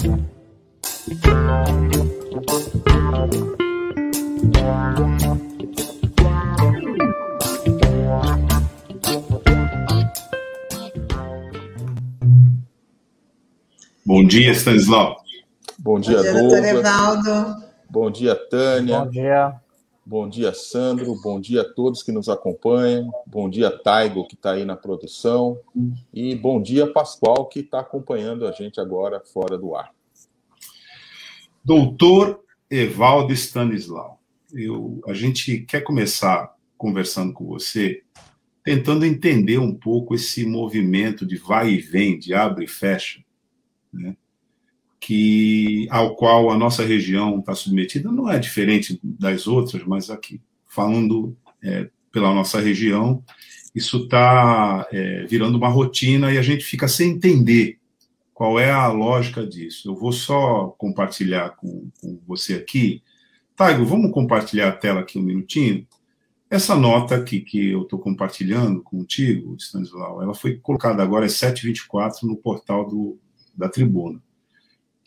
[0.00, 0.08] Bom
[14.26, 15.16] dia, Stanislau.
[15.78, 17.56] Bom dia, Bom dia Douglas.
[17.90, 19.00] Bom dia, Tânia.
[19.00, 19.60] Bom dia.
[20.10, 21.14] Bom dia, Sandro.
[21.22, 23.12] Bom dia a todos que nos acompanham.
[23.24, 25.60] Bom dia, Taigo, que está aí na produção.
[26.12, 29.94] E bom dia, Pascoal, que está acompanhando a gente agora fora do ar.
[31.64, 34.20] Doutor Evaldo Stanislau,
[34.52, 38.02] eu, a gente quer começar conversando com você,
[38.64, 43.22] tentando entender um pouco esse movimento de vai e vem, de abre e fecha,
[43.92, 44.16] né?
[45.10, 50.40] Que ao qual a nossa região está submetida não é diferente das outras, mas aqui
[50.68, 53.20] falando é, pela nossa região,
[53.74, 57.80] isso está é, virando uma rotina e a gente fica sem entender
[58.32, 59.88] qual é a lógica disso.
[59.88, 63.02] Eu vou só compartilhar com, com você aqui.
[63.56, 65.88] Taigo, vamos compartilhar a tela aqui um minutinho?
[66.48, 72.22] Essa nota aqui que eu estou compartilhando contigo, Stanislau, ela foi colocada agora às 7h24
[72.22, 73.18] no portal do,
[73.56, 74.22] da tribuna,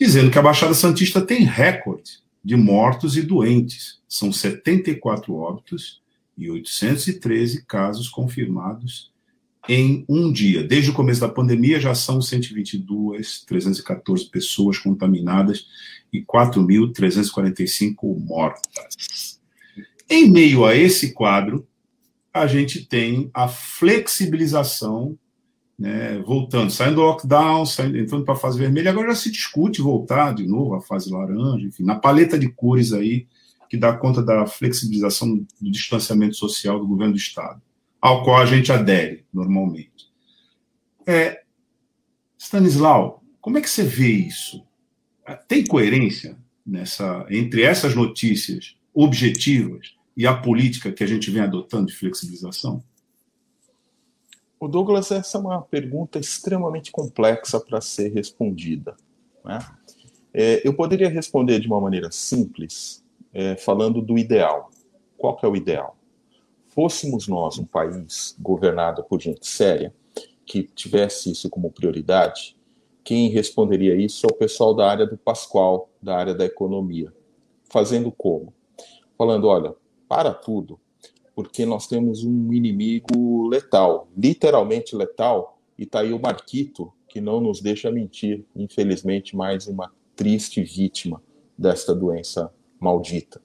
[0.03, 4.01] dizendo que a Baixada Santista tem recorde de mortos e doentes.
[4.07, 6.01] São 74 óbitos
[6.37, 9.13] e 813 casos confirmados
[9.69, 10.61] em um dia.
[10.61, 15.67] Desde o começo da pandemia já são 122, 314 pessoas contaminadas
[16.11, 19.39] e 4.345 mortas.
[20.09, 21.65] Em meio a esse quadro,
[22.33, 25.17] a gente tem a flexibilização
[25.77, 29.81] né, voltando, saindo do lockdown, saindo, entrando para a fase vermelha, agora já se discute
[29.81, 33.27] voltar de novo à fase laranja, enfim, na paleta de cores aí
[33.69, 37.59] que dá conta da flexibilização do distanciamento social do governo do Estado,
[37.99, 40.11] ao qual a gente adere normalmente.
[41.07, 41.41] É,
[42.37, 44.63] Stanislau, como é que você vê isso?
[45.47, 51.87] Tem coerência nessa entre essas notícias objetivas e a política que a gente vem adotando
[51.87, 52.83] de flexibilização?
[54.63, 58.95] O Douglas, essa é uma pergunta extremamente complexa para ser respondida.
[59.43, 59.59] Né?
[60.33, 63.03] É, eu poderia responder de uma maneira simples,
[63.33, 64.71] é, falando do ideal.
[65.17, 65.97] Qual que é o ideal?
[66.69, 69.93] Fôssemos nós um país governado por gente séria,
[70.45, 72.55] que tivesse isso como prioridade,
[73.03, 77.13] quem responderia isso é o pessoal da área do Pascoal, da área da economia.
[77.65, 78.53] Fazendo como?
[79.17, 79.75] Falando, olha,
[80.07, 80.79] para tudo,
[81.35, 87.41] porque nós temos um inimigo letal, literalmente letal, e está aí o Marquito, que não
[87.41, 91.21] nos deixa mentir, infelizmente, mais uma triste vítima
[91.57, 93.41] desta doença maldita.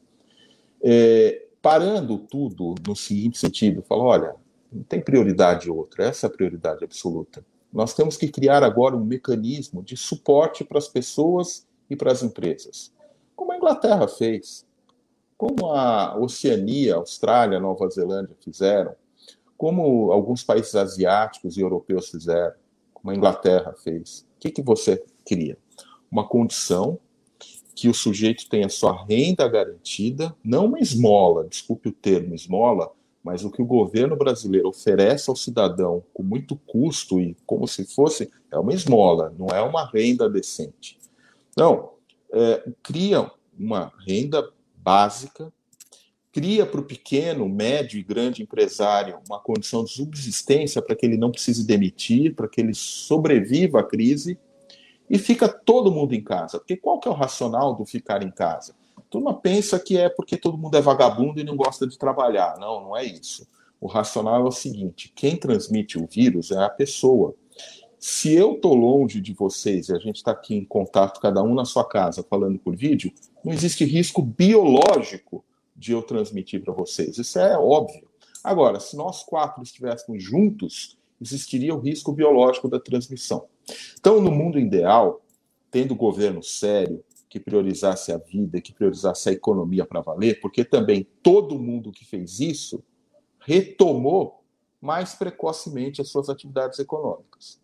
[0.83, 4.37] É, parando tudo no seguinte sentido, fala, olha,
[4.71, 7.45] não tem prioridade outra, essa é a prioridade absoluta.
[7.73, 12.23] Nós temos que criar agora um mecanismo de suporte para as pessoas e para as
[12.23, 12.93] empresas,
[13.35, 14.67] como a Inglaterra fez
[15.39, 18.93] como a Oceania, Austrália, Nova Zelândia fizeram,
[19.57, 22.55] como alguns países asiáticos e europeus fizeram,
[22.93, 24.27] como a Inglaterra fez.
[24.37, 25.57] O que, que você cria?
[26.11, 26.99] Uma condição
[27.75, 32.91] que o sujeito tenha sua renda garantida, não uma esmola, desculpe o termo esmola,
[33.23, 37.85] mas o que o governo brasileiro oferece ao cidadão com muito custo e como se
[37.85, 40.99] fosse é uma esmola, não é uma renda decente.
[41.57, 41.91] Não,
[42.33, 44.49] é, cria uma renda
[44.89, 45.53] básica,
[46.33, 51.19] cria para o pequeno, médio e grande empresário uma condição de subsistência para que ele
[51.19, 54.39] não precise demitir, para que ele sobreviva à crise,
[55.11, 56.59] e fica todo mundo em casa.
[56.59, 58.75] Porque qual que é o racional do ficar em casa?
[58.97, 62.57] A turma pensa que é porque todo mundo é vagabundo e não gosta de trabalhar.
[62.59, 63.47] Não, não é isso.
[63.79, 67.35] O racional é o seguinte: quem transmite o vírus é a pessoa.
[67.99, 71.55] Se eu estou longe de vocês e a gente está aqui em contato, cada um
[71.55, 73.13] na sua casa, falando por vídeo,
[73.45, 75.45] não existe risco biológico
[75.75, 77.19] de eu transmitir para vocês.
[77.19, 78.09] Isso é óbvio.
[78.43, 83.47] Agora, se nós quatro estivéssemos juntos, existiria o risco biológico da transmissão.
[83.99, 85.21] Então, no mundo ideal,
[85.71, 91.07] tendo governo sério, que priorizasse a vida, que priorizasse a economia para valer, porque também
[91.23, 92.83] todo mundo que fez isso
[93.41, 94.43] retomou
[94.81, 97.61] mais precocemente as suas atividades econômicas.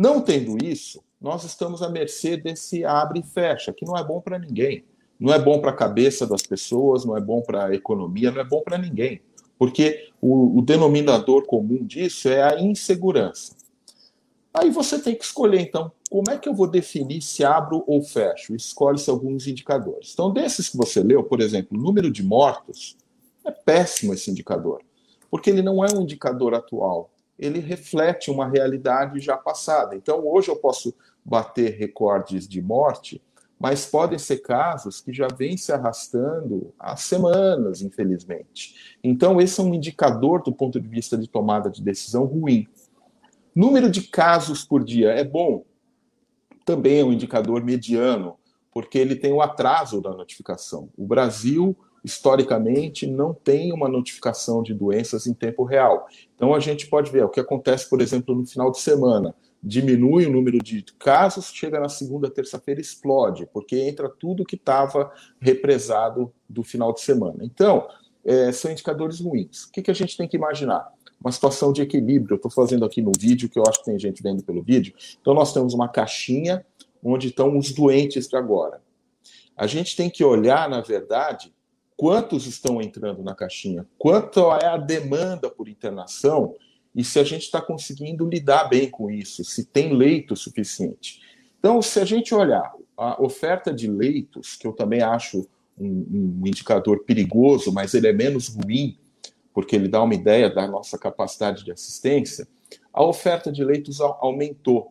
[0.00, 4.18] Não tendo isso, nós estamos à mercê desse abre e fecha, que não é bom
[4.18, 4.82] para ninguém.
[5.18, 8.40] Não é bom para a cabeça das pessoas, não é bom para a economia, não
[8.40, 9.20] é bom para ninguém.
[9.58, 13.54] Porque o, o denominador comum disso é a insegurança.
[14.54, 18.02] Aí você tem que escolher, então, como é que eu vou definir se abro ou
[18.02, 18.54] fecho?
[18.54, 20.14] Escolhe-se alguns indicadores.
[20.14, 22.96] Então, desses que você leu, por exemplo, o número de mortos,
[23.44, 24.80] é péssimo esse indicador,
[25.30, 27.10] porque ele não é um indicador atual,
[27.40, 29.96] ele reflete uma realidade já passada.
[29.96, 30.94] Então, hoje eu posso
[31.24, 33.22] bater recordes de morte,
[33.58, 38.98] mas podem ser casos que já vêm se arrastando há semanas, infelizmente.
[39.02, 42.68] Então, esse é um indicador do ponto de vista de tomada de decisão ruim.
[43.54, 45.64] Número de casos por dia é bom,
[46.64, 48.36] também é um indicador mediano,
[48.70, 50.90] porque ele tem o atraso da notificação.
[50.96, 56.06] O Brasil, historicamente, não tem uma notificação de doenças em tempo real.
[56.34, 59.34] Então, a gente pode ver o que acontece, por exemplo, no final de semana.
[59.62, 65.12] Diminui o número de casos, chega na segunda, terça-feira, explode, porque entra tudo que estava
[65.38, 67.38] represado do final de semana.
[67.42, 67.86] Então,
[68.24, 69.64] é, são indicadores ruins.
[69.64, 70.90] O que, que a gente tem que imaginar?
[71.20, 72.34] uma situação de equilíbrio.
[72.34, 74.94] Eu estou fazendo aqui no vídeo, que eu acho que tem gente vendo pelo vídeo.
[75.20, 76.64] Então, nós temos uma caixinha
[77.04, 78.82] onde estão os doentes de agora.
[79.56, 81.54] A gente tem que olhar, na verdade,
[82.00, 86.56] quantos estão entrando na caixinha, quanto é a demanda por internação
[86.94, 91.20] e se a gente está conseguindo lidar bem com isso, se tem leito suficiente.
[91.58, 95.46] Então, se a gente olhar a oferta de leitos, que eu também acho
[95.78, 98.98] um, um indicador perigoso, mas ele é menos ruim
[99.52, 102.48] porque ele dá uma ideia da nossa capacidade de assistência,
[102.94, 104.90] a oferta de leitos aumentou.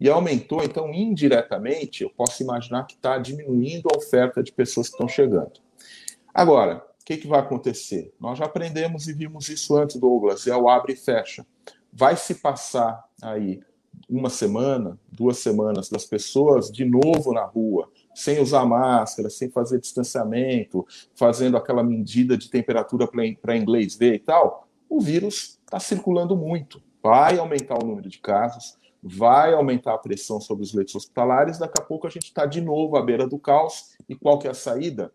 [0.00, 4.94] E aumentou, então, indiretamente, eu posso imaginar que está diminuindo a oferta de pessoas que
[4.94, 5.67] estão chegando.
[6.34, 8.14] Agora, o que, que vai acontecer?
[8.20, 11.46] Nós já aprendemos e vimos isso antes, Douglas, é o abre e fecha.
[11.92, 13.60] Vai se passar aí
[14.08, 19.80] uma semana, duas semanas das pessoas de novo na rua, sem usar máscara, sem fazer
[19.80, 23.08] distanciamento, fazendo aquela medida de temperatura
[23.40, 26.82] para inglês ver e tal, o vírus está circulando muito.
[27.02, 31.80] Vai aumentar o número de casos, vai aumentar a pressão sobre os leitos hospitalares, daqui
[31.80, 34.50] a pouco a gente está de novo à beira do caos, e qual que é
[34.50, 35.12] a saída?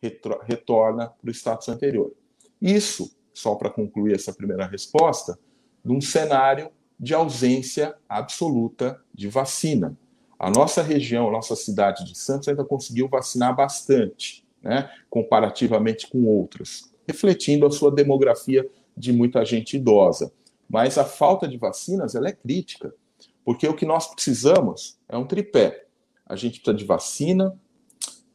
[0.00, 2.12] Retorna para o status anterior.
[2.60, 5.38] Isso, só para concluir essa primeira resposta,
[5.84, 9.96] num cenário de ausência absoluta de vacina.
[10.38, 16.24] A nossa região, a nossa cidade de Santos ainda conseguiu vacinar bastante, né, comparativamente com
[16.24, 20.32] outras, refletindo a sua demografia de muita gente idosa.
[20.68, 22.92] Mas a falta de vacinas ela é crítica,
[23.44, 25.86] porque o que nós precisamos é um tripé.
[26.26, 27.58] A gente precisa de vacina,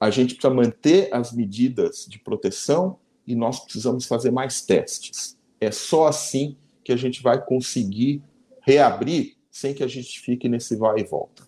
[0.04, 5.38] a gente precisa manter as medidas de proteção e nós precisamos fazer mais testes.
[5.62, 8.22] É só assim que a gente vai conseguir
[8.60, 11.48] reabrir sem que a gente fique nesse vai e volta.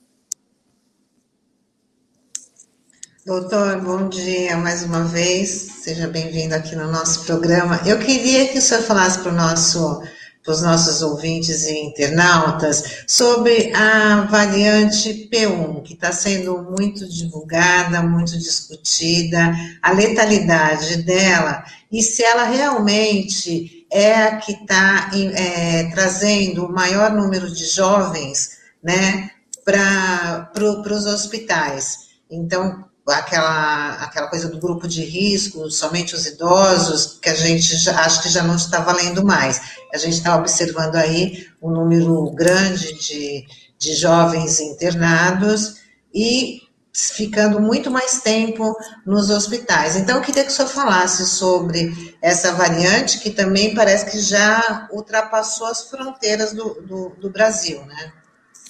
[3.26, 5.50] Doutor, bom dia mais uma vez.
[5.50, 7.82] Seja bem-vindo aqui no nosso programa.
[7.86, 10.02] Eu queria que o senhor falasse para, nosso,
[10.46, 18.04] para os nossos ouvintes e internautas sobre a variante P1, que está sendo muito divulgada,
[18.04, 19.52] muito discutida,
[19.82, 27.12] a letalidade dela e se ela realmente é a que está é, trazendo o maior
[27.12, 29.32] número de jovens né,
[29.64, 30.52] para
[30.92, 32.10] os hospitais.
[32.30, 38.00] Então, aquela, aquela coisa do grupo de risco, somente os idosos, que a gente já,
[38.02, 39.62] acho que já não está valendo mais.
[39.94, 43.46] A gente está observando aí um número grande de,
[43.78, 45.76] de jovens internados
[46.14, 46.62] e
[46.92, 48.74] ficando muito mais tempo
[49.06, 49.98] nos hospitais.
[49.98, 54.88] Então, eu queria que o senhor falasse sobre essa variante, que também parece que já
[54.92, 58.14] ultrapassou as fronteiras do, do, do Brasil, né?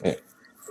[0.04, 0.20] É,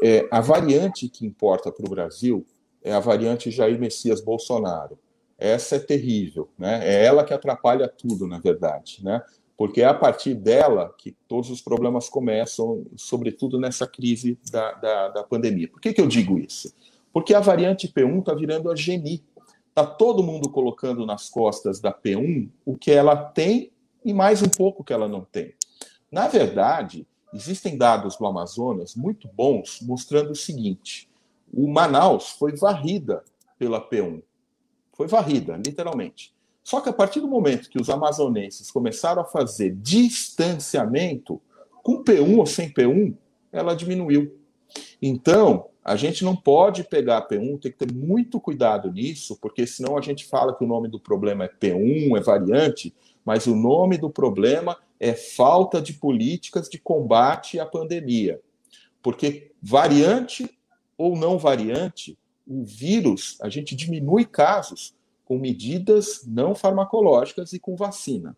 [0.03, 2.45] é, a variante que importa para o Brasil
[2.85, 4.99] é a variante Jair Messias Bolsonaro.
[5.39, 6.81] Essa é terrível, né?
[6.87, 9.23] É ela que atrapalha tudo, na verdade, né?
[9.57, 15.09] Porque é a partir dela que todos os problemas começam, sobretudo nessa crise da, da,
[15.09, 15.69] da pandemia.
[15.69, 16.75] Por que, que eu digo isso?
[17.13, 19.25] Porque a variante P1 está virando a geni.
[19.69, 23.73] Está todo mundo colocando nas costas da P1 o que ela tem
[24.05, 25.55] e mais um pouco que ela não tem.
[26.11, 31.09] Na verdade, existem dados do Amazonas muito bons mostrando o seguinte:
[31.57, 33.23] o Manaus foi varrida
[33.59, 34.23] pela P1.
[34.93, 36.35] Foi varrida, literalmente.
[36.63, 41.41] Só que a partir do momento que os amazonenses começaram a fazer distanciamento,
[41.83, 43.15] com P1 ou sem P1,
[43.53, 44.39] ela diminuiu.
[45.01, 49.67] Então, a gente não pode pegar a P1, tem que ter muito cuidado nisso, porque
[49.67, 53.55] senão a gente fala que o nome do problema é P1, é variante, mas o
[53.55, 58.41] nome do problema é falta de políticas de combate à pandemia.
[59.03, 60.49] Porque variante
[60.97, 67.75] ou não variante, o vírus, a gente diminui casos com medidas não farmacológicas e com
[67.77, 68.37] vacina.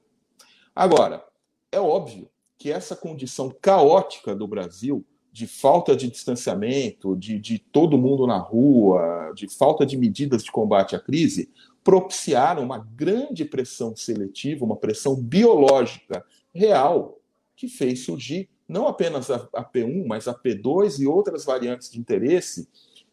[0.75, 1.25] Agora,
[1.73, 7.99] é óbvio que essa condição caótica do Brasil, de falta de distanciamento, de, de todo
[7.99, 11.51] mundo na rua, de falta de medidas de combate à crise,
[11.85, 17.19] propiciaram uma grande pressão seletiva, uma pressão biológica real
[17.55, 21.99] que fez surgir não apenas a, a P1, mas a P2 e outras variantes de
[21.99, 22.69] interesse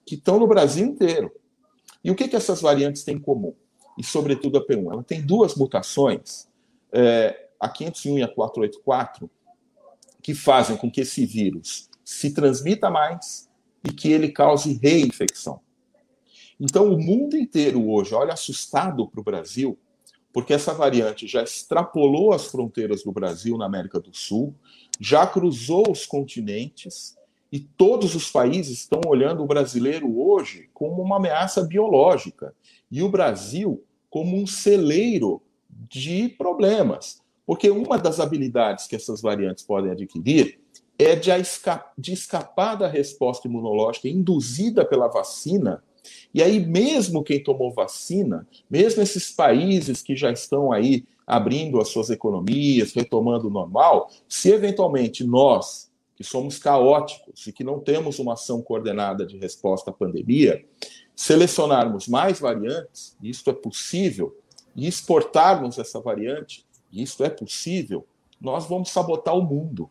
[0.06, 1.32] que estão no Brasil inteiro.
[2.04, 3.54] E o que, que essas variantes têm em comum?
[3.98, 4.92] E, sobretudo, a P1.
[4.92, 6.50] Ela tem duas mutações,
[6.92, 9.30] é, a 501 e a 484,
[10.22, 13.50] que fazem com que esse vírus se transmita mais
[13.84, 15.62] e que ele cause reinfecção.
[16.60, 19.78] Então, o mundo inteiro hoje olha assustado para o Brasil,
[20.32, 24.56] porque essa variante já extrapolou as fronteiras do Brasil na América do Sul,
[25.00, 27.16] já cruzou os continentes
[27.52, 32.54] e todos os países estão olhando o brasileiro hoje como uma ameaça biológica
[32.92, 37.22] e o Brasil como um celeiro de problemas.
[37.46, 40.60] Porque uma das habilidades que essas variantes podem adquirir
[40.98, 41.30] é de,
[41.98, 45.84] de escapar da resposta imunológica induzida pela vacina.
[46.34, 51.90] E aí, mesmo quem tomou vacina, mesmo esses países que já estão aí abrindo as
[51.90, 58.20] suas economias, retomando o normal, se eventualmente nós, que somos caóticos e que não temos
[58.20, 60.64] uma ação coordenada de resposta à pandemia,
[61.16, 64.36] selecionarmos mais variantes, isto é possível,
[64.76, 68.06] e exportarmos essa variante, isto é possível,
[68.40, 69.90] nós vamos sabotar o mundo.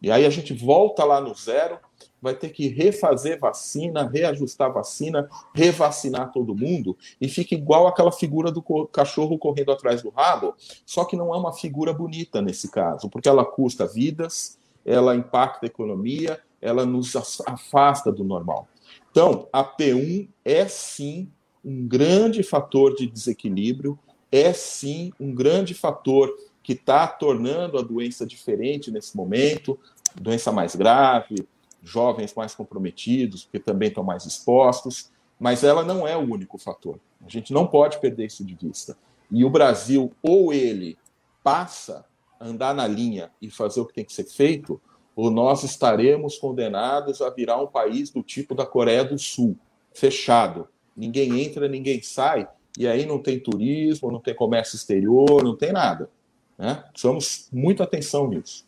[0.00, 1.78] E aí a gente volta lá no zero,
[2.20, 8.50] vai ter que refazer vacina, reajustar vacina, revacinar todo mundo, e fica igual aquela figura
[8.50, 13.08] do cachorro correndo atrás do rabo, só que não é uma figura bonita nesse caso,
[13.08, 17.14] porque ela custa vidas, ela impacta a economia, ela nos
[17.46, 18.68] afasta do normal.
[19.10, 21.30] Então, a P1 é sim
[21.64, 23.98] um grande fator de desequilíbrio,
[24.30, 26.32] é sim um grande fator
[26.66, 29.78] que está tornando a doença diferente nesse momento,
[30.20, 31.46] doença mais grave,
[31.80, 36.98] jovens mais comprometidos, porque também estão mais expostos, mas ela não é o único fator.
[37.24, 38.98] A gente não pode perder isso de vista.
[39.30, 40.98] E o Brasil, ou ele
[41.40, 42.04] passa
[42.40, 44.82] a andar na linha e fazer o que tem que ser feito,
[45.14, 49.56] ou nós estaremos condenados a virar um país do tipo da Coreia do Sul,
[49.94, 50.66] fechado.
[50.96, 55.70] Ninguém entra, ninguém sai, e aí não tem turismo, não tem comércio exterior, não tem
[55.70, 56.10] nada.
[56.58, 56.82] Né?
[56.90, 58.66] Precisamos muita atenção nisso.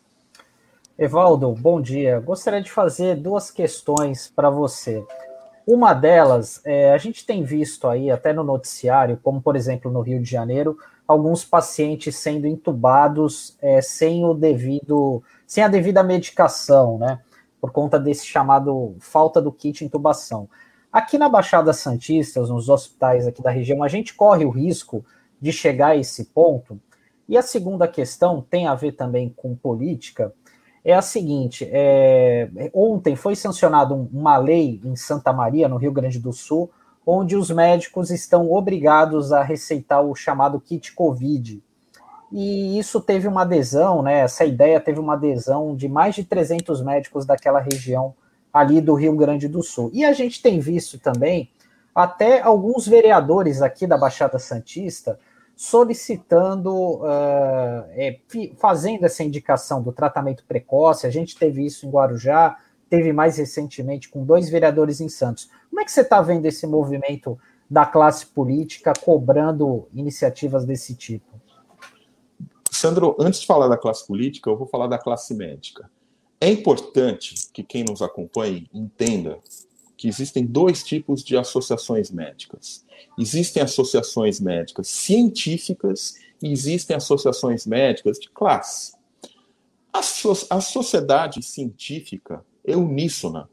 [0.99, 2.19] Evaldo, bom dia.
[2.21, 5.05] Gostaria de fazer duas questões para você.
[5.67, 10.01] Uma delas, é, a gente tem visto aí, até no noticiário, como por exemplo no
[10.01, 16.99] Rio de Janeiro, alguns pacientes sendo intubados é, sem o devido, sem a devida medicação,
[16.99, 17.21] né?
[17.61, 20.49] Por conta desse chamado falta do kit intubação.
[20.93, 25.05] Aqui na Baixada Santista, nos hospitais aqui da região, a gente corre o risco
[25.41, 26.81] de chegar a esse ponto
[27.29, 30.33] e a segunda questão tem a ver também com política.
[30.85, 36.19] É a seguinte: é, ontem foi sancionada uma lei em Santa Maria, no Rio Grande
[36.19, 36.71] do Sul,
[37.07, 41.63] onde os médicos estão obrigados a receitar o chamado kit Covid.
[42.31, 44.21] E isso teve uma adesão, né?
[44.21, 48.15] Essa ideia teve uma adesão de mais de 300 médicos daquela região
[48.53, 49.91] ali do Rio Grande do Sul.
[49.93, 51.51] E a gente tem visto também
[51.95, 55.19] até alguns vereadores aqui da Baixada Santista
[55.59, 58.21] solicitando, uh, é,
[58.59, 61.05] fazendo essa indicação do tratamento precoce.
[61.05, 62.57] A gente teve isso em Guarujá,
[62.89, 65.51] teve mais recentemente com dois vereadores em Santos.
[65.69, 67.37] Como é que você está vendo esse movimento
[67.69, 71.27] da classe política cobrando iniciativas desse tipo?
[72.71, 75.91] Sandro, antes de falar da classe política, eu vou falar da classe médica.
[76.41, 79.41] É importante que quem nos acompanhe entenda
[79.99, 82.87] que existem dois tipos de associações médicas.
[83.19, 88.97] Existem associações médicas científicas e existem associações médicas de classe.
[89.93, 93.51] A, so a sociedade científica é uníssona,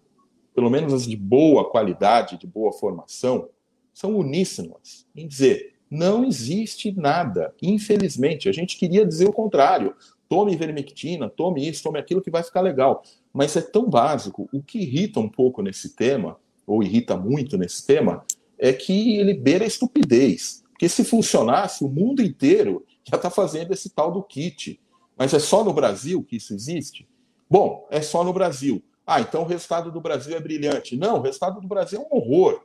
[0.53, 3.49] pelo menos as de boa qualidade, de boa formação,
[3.91, 7.53] são uníssonas em dizer não existe nada.
[7.61, 9.95] Infelizmente, a gente queria dizer o contrário.
[10.27, 13.03] Tome ivermectina, tome isso, tome aquilo que vai ficar legal.
[13.33, 14.49] Mas é tão básico.
[14.51, 18.25] O que irrita um pouco nesse tema, ou irrita muito nesse tema,
[18.57, 20.63] é que ele beira a estupidez.
[20.71, 24.79] Porque se funcionasse, o mundo inteiro já está fazendo esse tal do kit.
[25.17, 27.07] Mas é só no Brasil que isso existe?
[27.49, 28.83] Bom, é só no Brasil.
[29.05, 30.97] Ah, então o resultado do Brasil é brilhante.
[30.97, 32.61] Não, o resultado do Brasil é um horror.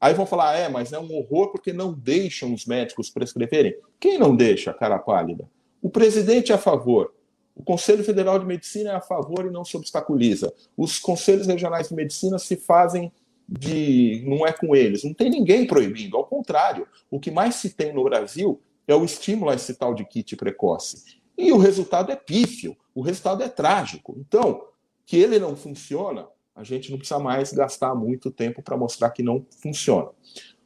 [0.00, 3.76] Aí vão falar, é, mas é um horror porque não deixam os médicos prescreverem.
[4.00, 5.48] Quem não deixa, cara pálida?
[5.82, 7.12] O presidente é a favor.
[7.54, 10.54] O Conselho Federal de Medicina é a favor e não se obstaculiza.
[10.76, 13.12] Os conselhos regionais de medicina se fazem
[13.48, 14.22] de.
[14.26, 15.04] não é com eles.
[15.04, 16.16] Não tem ninguém proibindo.
[16.16, 19.92] Ao contrário, o que mais se tem no Brasil é o estímulo a esse tal
[19.92, 21.20] de kit precoce.
[21.36, 24.16] E o resultado é pífio, o resultado é trágico.
[24.18, 24.64] Então,
[25.04, 29.22] que ele não funciona, a gente não precisa mais gastar muito tempo para mostrar que
[29.22, 30.10] não funciona.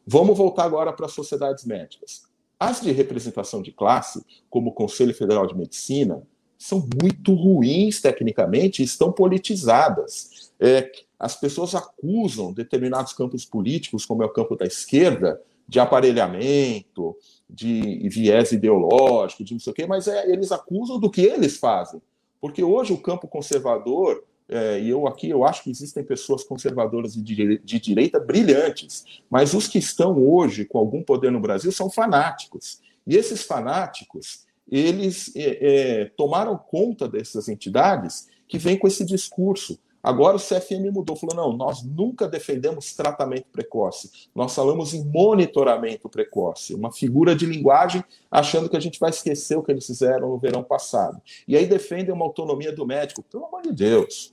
[0.07, 2.26] Vamos voltar agora para as sociedades médicas.
[2.59, 6.23] As de representação de classe, como o Conselho Federal de Medicina,
[6.59, 10.51] são muito ruins tecnicamente e estão politizadas.
[10.59, 17.17] É, as pessoas acusam determinados campos políticos, como é o campo da esquerda, de aparelhamento,
[17.49, 21.59] de viés ideológico, de não sei o quê, mas é, eles acusam do que eles
[21.59, 22.01] fazem.
[22.41, 27.15] Porque hoje o campo conservador, é, e eu aqui eu acho que existem pessoas conservadoras
[27.15, 31.73] de direita, de direita brilhantes, mas os que estão hoje com algum poder no Brasil
[31.73, 32.81] são fanáticos.
[33.07, 39.79] E esses fanáticos, eles é, é, tomaram conta dessas entidades que vêm com esse discurso
[40.07, 46.09] Agora o CFM mudou, falou: não, nós nunca defendemos tratamento precoce, nós falamos em monitoramento
[46.09, 50.29] precoce, uma figura de linguagem achando que a gente vai esquecer o que eles fizeram
[50.29, 51.21] no verão passado.
[51.49, 54.33] E aí defendem uma autonomia do médico, pelo amor de Deus.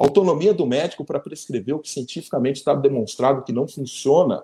[0.00, 4.42] Autonomia do médico para prescrever o que cientificamente está demonstrado que não funciona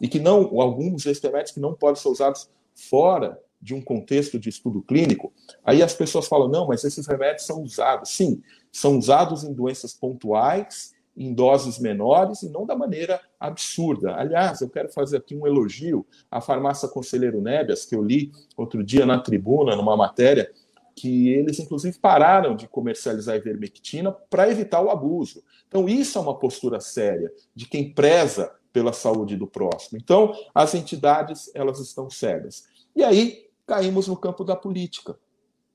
[0.00, 4.48] e que não, alguns remédios que não podem ser usados fora de um contexto de
[4.48, 5.30] estudo clínico,
[5.62, 8.08] aí as pessoas falam: não, mas esses remédios são usados.
[8.16, 8.40] Sim,
[8.72, 14.14] são usados em doenças pontuais, em doses menores e não da maneira absurda.
[14.14, 18.82] Aliás, eu quero fazer aqui um elogio à farmácia Conselheiro Nébias, que eu li outro
[18.82, 20.50] dia na tribuna, numa matéria,
[21.00, 25.42] que eles inclusive pararam de comercializar ivermectina para evitar o abuso.
[25.68, 29.98] Então, isso é uma postura séria de quem preza pela saúde do próximo.
[30.02, 32.66] Então, as entidades, elas estão cegas.
[32.94, 35.18] E aí, caímos no campo da política,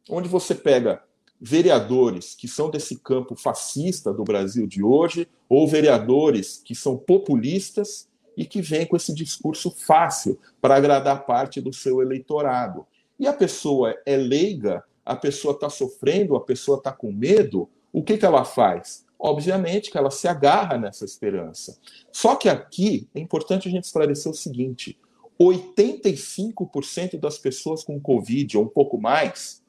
[0.09, 1.01] onde você pega
[1.39, 8.07] vereadores que são desse campo fascista do Brasil de hoje, ou vereadores que são populistas
[8.35, 12.85] e que vêm com esse discurso fácil para agradar parte do seu eleitorado.
[13.19, 18.03] E a pessoa é leiga, a pessoa está sofrendo, a pessoa está com medo, o
[18.03, 19.05] que, que ela faz?
[19.19, 21.77] Obviamente que ela se agarra nessa esperança.
[22.11, 24.99] Só que aqui é importante a gente esclarecer o seguinte:
[25.39, 29.63] 85% das pessoas com Covid, ou um pouco mais,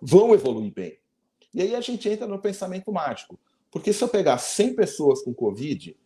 [0.00, 0.98] vão evoluir bem.
[1.52, 3.38] E aí a gente entra no pensamento mágico.
[3.70, 5.96] Porque se eu pegar 100 pessoas com Covid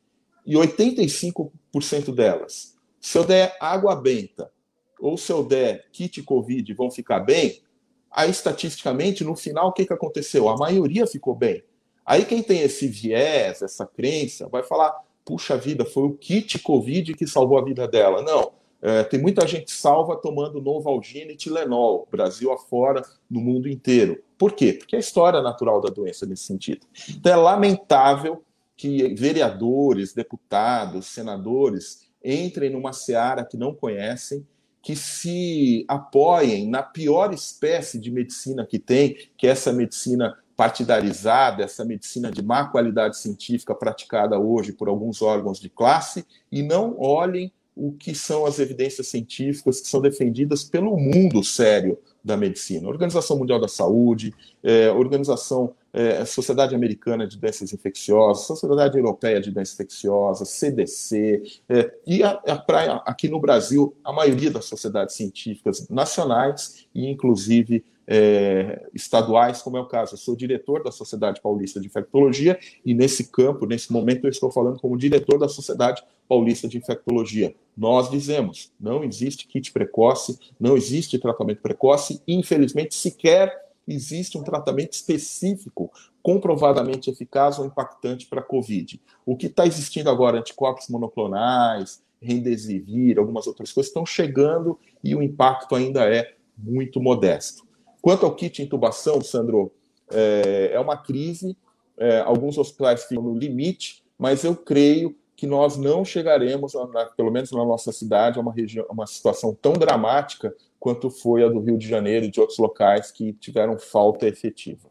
[0.46, 4.50] e 85% delas, se eu der água benta
[4.98, 7.62] ou se eu der kit Covid vão ficar bem,
[8.10, 10.48] aí estatisticamente, no final, o que, que aconteceu?
[10.48, 11.62] A maioria ficou bem.
[12.04, 14.94] Aí quem tem esse viés, essa crença, vai falar:
[15.24, 18.22] puxa vida, foi o kit Covid que salvou a vida dela.
[18.22, 24.22] Não, é, tem muita gente salva tomando Novalgina e Tilenol, Brasil afora, no mundo inteiro.
[24.38, 24.72] Por quê?
[24.72, 26.86] Porque é a história natural da doença nesse sentido.
[27.10, 28.42] Então é lamentável
[28.76, 34.46] que vereadores, deputados, senadores entrem numa seara que não conhecem,
[34.82, 41.62] que se apoiem na pior espécie de medicina que tem, que é essa medicina partidarizada,
[41.62, 46.98] essa medicina de má qualidade científica praticada hoje por alguns órgãos de classe, e não
[46.98, 52.88] olhem o que são as evidências científicas que são defendidas pelo mundo sério da medicina.
[52.88, 59.50] Organização Mundial da Saúde, é, Organização é, Sociedade Americana de Doenças Infecciosas, Sociedade Europeia de
[59.50, 65.16] Doenças Infecciosas, CDC, é, e a, a praia, aqui no Brasil, a maioria das sociedades
[65.16, 70.14] científicas nacionais e, inclusive, é, estaduais, como é o caso.
[70.14, 72.56] Eu sou diretor da Sociedade Paulista de Infectologia
[72.86, 77.56] e, nesse campo, nesse momento, eu estou falando como diretor da Sociedade Paulista de Infectologia.
[77.76, 84.92] Nós dizemos: não existe kit precoce, não existe tratamento precoce, infelizmente, sequer existe um tratamento
[84.92, 85.90] específico
[86.22, 89.00] comprovadamente eficaz ou impactante para a Covid.
[89.24, 95.22] O que está existindo agora, anticorpos monoclonais, Remdesivir, algumas outras coisas, estão chegando e o
[95.22, 97.64] impacto ainda é muito modesto.
[98.02, 99.72] Quanto ao kit intubação, Sandro,
[100.10, 101.56] é, é uma crise,
[101.96, 106.72] é, alguns hospitais ficam no limite, mas eu creio que nós não chegaremos,
[107.16, 111.48] pelo menos na nossa cidade, a uma, região, uma situação tão dramática quanto foi a
[111.48, 114.88] do Rio de Janeiro e de outros locais que tiveram falta efetiva.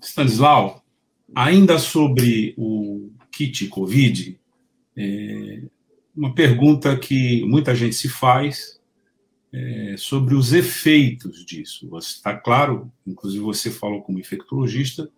[0.00, 0.84] Stanislau,
[1.34, 4.38] ainda sobre o kit Covid,
[4.96, 5.62] é
[6.16, 8.80] uma pergunta que muita gente se faz
[9.52, 11.88] é, sobre os efeitos disso.
[11.98, 15.10] Está claro, inclusive você falou como infectologista,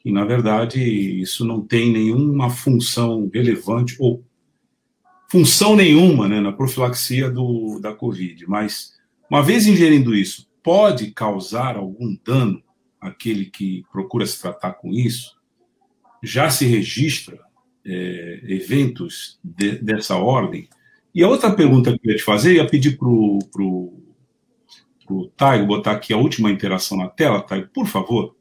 [0.00, 4.24] que na verdade isso não tem nenhuma função relevante ou
[5.32, 8.92] função nenhuma né, na profilaxia do, da Covid, mas
[9.30, 12.62] uma vez ingerindo isso, pode causar algum dano
[13.00, 15.34] àquele que procura se tratar com isso?
[16.22, 17.40] Já se registra
[17.82, 20.68] é, eventos de, dessa ordem?
[21.14, 23.94] E a outra pergunta que eu ia te fazer, ia pedir para o pro,
[25.06, 28.36] pro Taigo botar aqui a última interação na tela, Taigo, por favor,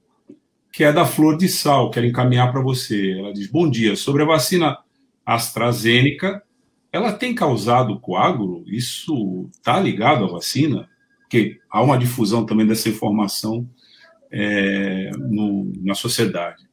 [0.74, 3.18] que é da Flor de Sal, quero encaminhar para você.
[3.18, 4.78] Ela diz: Bom dia, sobre a vacina
[5.26, 6.44] AstraZeneca,
[6.92, 8.64] ela tem causado coágulo?
[8.68, 10.90] Isso está ligado à vacina?
[11.22, 13.68] Porque há uma difusão também dessa informação
[14.30, 16.70] é, no, na sociedade.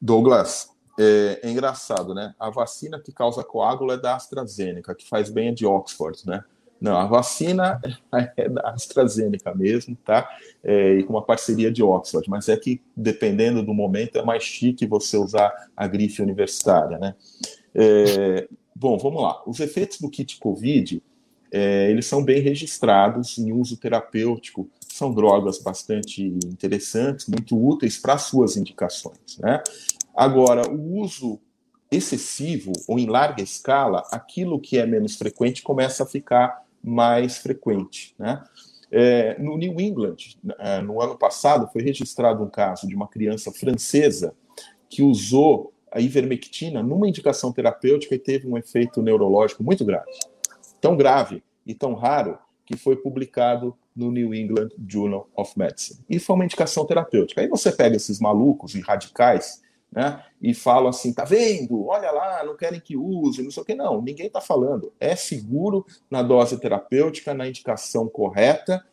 [0.00, 2.34] Douglas, é, é, engraçado, né?
[2.38, 6.44] A vacina que causa coágulo é da AstraZeneca, que faz bem é de Oxford, né?
[6.80, 7.80] Não, a vacina
[8.36, 10.28] é da AstraZeneca mesmo, tá?
[10.62, 14.42] É, e com uma parceria de Oxford, mas é que, dependendo do momento, é mais
[14.42, 17.14] chique você usar a grife universitária, né?
[17.74, 19.42] É, bom, vamos lá.
[19.46, 21.02] Os efeitos do kit COVID,
[21.52, 28.18] é, eles são bem registrados em uso terapêutico, são drogas bastante interessantes, muito úteis para
[28.18, 29.62] suas indicações, né?
[30.14, 31.40] Agora, o uso
[31.90, 38.14] excessivo ou em larga escala, aquilo que é menos frequente começa a ficar mais frequente.
[38.18, 38.42] Né?
[38.90, 40.16] É, no New England,
[40.58, 44.34] é, no ano passado, foi registrado um caso de uma criança francesa
[44.88, 50.10] que usou a ivermectina numa indicação terapêutica e teve um efeito neurológico muito grave.
[50.80, 56.00] Tão grave e tão raro que foi publicado no New England Journal of Medicine.
[56.10, 57.40] E foi uma indicação terapêutica.
[57.40, 59.62] Aí você pega esses malucos e radicais
[59.94, 60.24] né?
[60.42, 61.86] E falam assim, tá vendo?
[61.86, 63.76] Olha lá, não querem que use, não sei o que.
[63.76, 64.92] Não, ninguém está falando.
[64.98, 68.84] É seguro na dose terapêutica, na indicação correta,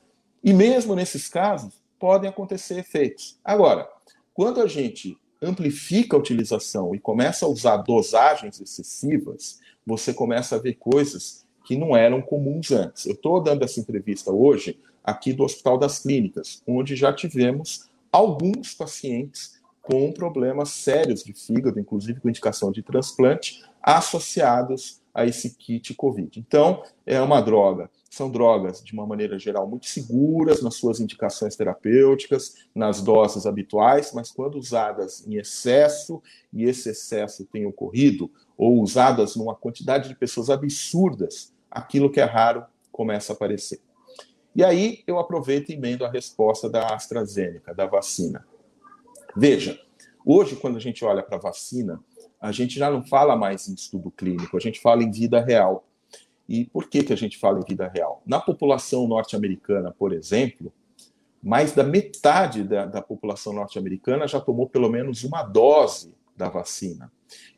[0.44, 3.40] e mesmo nesses casos podem acontecer efeitos.
[3.44, 3.90] Agora,
[4.32, 10.60] quando a gente amplifica a utilização e começa a usar dosagens excessivas, você começa a
[10.60, 13.06] ver coisas que não eram comuns antes.
[13.06, 18.74] Eu estou dando essa entrevista hoje aqui do Hospital das Clínicas, onde já tivemos alguns
[18.74, 25.94] pacientes com problemas sérios de fígado, inclusive com indicação de transplante, associados a esse kit
[25.96, 26.40] COVID.
[26.40, 27.90] Então, é uma droga.
[28.12, 34.12] São drogas, de uma maneira geral, muito seguras nas suas indicações terapêuticas, nas doses habituais,
[34.12, 36.22] mas quando usadas em excesso,
[36.52, 42.26] e esse excesso tem ocorrido, ou usadas numa quantidade de pessoas absurdas, aquilo que é
[42.26, 43.80] raro começa a aparecer.
[44.54, 48.46] E aí eu aproveito e emendo a resposta da AstraZeneca, da vacina.
[49.38, 49.80] Veja,
[50.26, 52.04] hoje, quando a gente olha para a vacina,
[52.42, 55.88] a gente já não fala mais em estudo clínico, a gente fala em vida real.
[56.52, 58.22] E por que, que a gente fala em vida real?
[58.26, 60.74] Na população norte-americana, por exemplo,
[61.42, 67.10] mais da metade da, da população norte-americana já tomou pelo menos uma dose da vacina.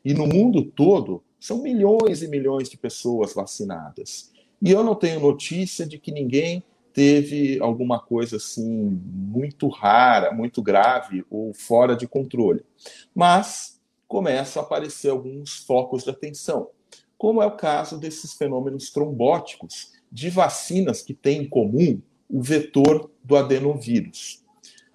[0.04, 4.30] E no mundo todo, são milhões e milhões de pessoas vacinadas.
[4.62, 8.64] E eu não tenho notícia de que ninguém teve alguma coisa assim
[9.04, 12.64] muito rara, muito grave ou fora de controle.
[13.12, 16.68] Mas começam a aparecer alguns focos de atenção,
[17.16, 23.10] como é o caso desses fenômenos trombóticos de vacinas que têm em comum o vetor
[23.22, 24.42] do adenovírus.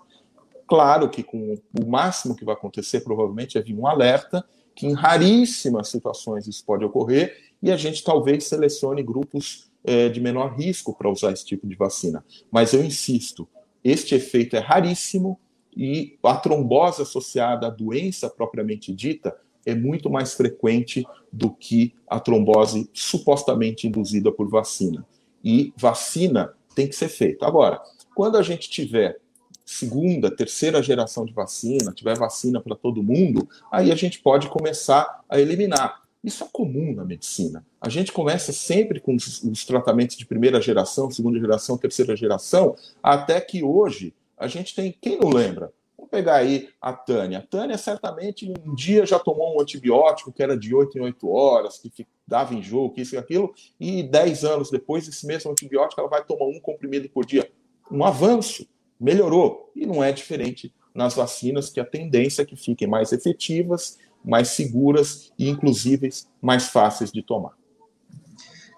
[0.66, 4.44] Claro que com o máximo que vai acontecer provavelmente é vir um alerta
[4.75, 10.18] que em raríssimas situações isso pode ocorrer e a gente talvez selecione grupos é, de
[10.20, 12.25] menor risco para usar esse tipo de vacina.
[12.51, 13.46] Mas eu insisto,
[13.85, 15.38] este efeito é raríssimo
[15.76, 22.18] e a trombose associada à doença propriamente dita é muito mais frequente do que a
[22.18, 25.06] trombose supostamente induzida por vacina.
[25.42, 27.46] E vacina tem que ser feita.
[27.46, 27.80] Agora,
[28.14, 29.18] quando a gente tiver
[29.64, 35.22] segunda, terceira geração de vacina, tiver vacina para todo mundo, aí a gente pode começar
[35.28, 36.02] a eliminar.
[36.22, 37.64] Isso é comum na medicina.
[37.80, 42.76] A gente começa sempre com os, os, tratamentos de primeira geração, segunda geração, terceira geração,
[43.02, 44.92] até que hoje a gente tem.
[44.92, 45.72] Quem não lembra?
[45.96, 47.38] Vamos pegar aí a Tânia.
[47.38, 51.28] A Tânia certamente um dia já tomou um antibiótico que era de 8 em 8
[51.28, 56.00] horas, que dava enjoo, que isso e aquilo, e 10 anos depois, esse mesmo antibiótico
[56.00, 57.50] ela vai tomar um comprimido por dia.
[57.90, 58.66] Um avanço
[58.98, 59.70] melhorou.
[59.74, 64.48] E não é diferente nas vacinas, que a tendência é que fiquem mais efetivas, mais
[64.48, 66.08] seguras e, inclusive,
[66.40, 67.56] mais fáceis de tomar.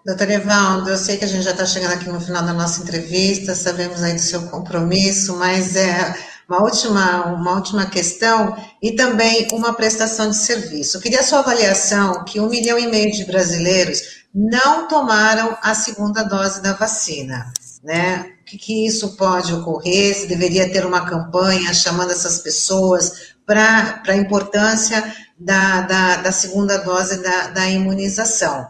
[0.05, 2.83] Doutor Evaldo, eu sei que a gente já está chegando aqui no final da nossa
[2.83, 6.15] entrevista, sabemos aí do seu compromisso, mas é
[6.49, 10.97] uma última, uma última questão e também uma prestação de serviço.
[10.97, 15.75] Eu queria a sua avaliação que um milhão e meio de brasileiros não tomaram a
[15.75, 17.51] segunda dose da vacina
[17.85, 18.33] né?
[18.41, 20.15] O que, que isso pode ocorrer?
[20.15, 26.79] Se deveria ter uma campanha chamando essas pessoas para a importância da, da, da, segunda
[26.79, 28.67] dose da, da imunização.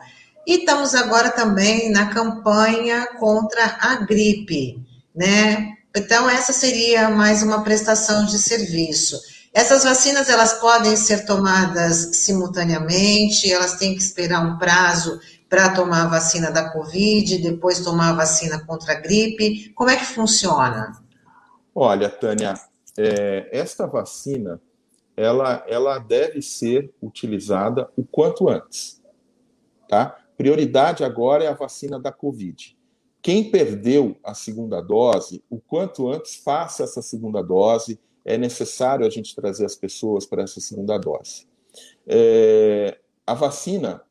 [0.46, 4.82] E estamos agora também na campanha contra a gripe,
[5.14, 5.74] né?
[5.96, 9.18] Então, essa seria mais uma prestação de serviço.
[9.54, 16.02] Essas vacinas, elas podem ser tomadas simultaneamente, elas têm que esperar um prazo para tomar
[16.02, 19.72] a vacina da Covid, depois tomar a vacina contra a gripe.
[19.74, 21.00] Como é que funciona?
[21.72, 22.54] Olha, Tânia,
[22.98, 24.60] é, esta vacina,
[25.16, 29.00] ela, ela deve ser utilizada o quanto antes,
[29.88, 30.16] tá?
[30.36, 32.76] Prioridade agora é a vacina da Covid.
[33.22, 37.98] Quem perdeu a segunda dose, o quanto antes faça essa segunda dose.
[38.22, 41.46] É necessário a gente trazer as pessoas para essa segunda dose.
[42.06, 44.02] É, a vacina,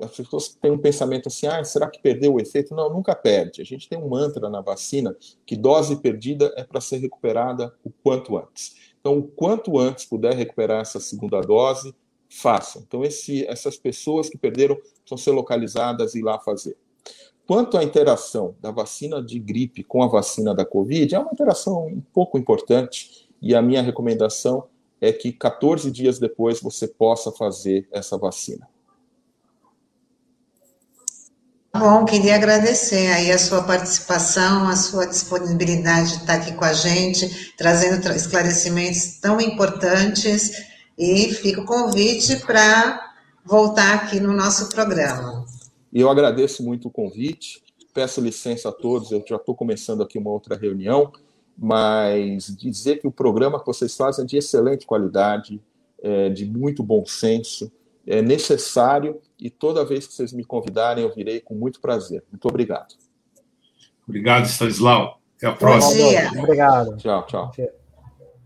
[0.00, 2.74] as pessoas têm um pensamento assim: ah, será que perdeu o efeito?
[2.74, 3.60] Não, nunca perde.
[3.60, 7.90] A gente tem um mantra na vacina que dose perdida é para ser recuperada o
[7.90, 8.76] quanto antes.
[9.00, 11.94] Então, o quanto antes puder recuperar essa segunda dose,
[12.30, 12.82] façam.
[12.86, 16.76] Então, esse, essas pessoas que perderam precisam ser localizadas e ir lá fazer.
[17.46, 21.88] Quanto à interação da vacina de gripe com a vacina da Covid, é uma interação
[21.88, 24.68] um pouco importante e a minha recomendação
[25.00, 28.68] é que 14 dias depois você possa fazer essa vacina.
[31.74, 36.72] Bom, queria agradecer aí a sua participação, a sua disponibilidade de estar aqui com a
[36.72, 40.69] gente, trazendo esclarecimentos tão importantes
[41.00, 45.46] e fica o convite para voltar aqui no nosso programa.
[45.90, 47.62] E eu agradeço muito o convite,
[47.94, 51.10] peço licença a todos, eu já estou começando aqui uma outra reunião,
[51.56, 55.58] mas dizer que o programa que vocês fazem é de excelente qualidade,
[56.02, 57.72] é de muito bom senso,
[58.06, 62.22] é necessário e toda vez que vocês me convidarem eu virei com muito prazer.
[62.30, 62.94] Muito obrigado.
[64.06, 65.18] Obrigado, Stanislau.
[65.38, 66.02] Até a próxima.
[66.02, 66.30] Bom dia.
[66.36, 66.96] Obrigado.
[66.98, 67.79] Tchau, tchau.